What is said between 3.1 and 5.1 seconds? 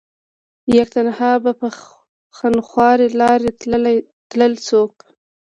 لارې تلل څوک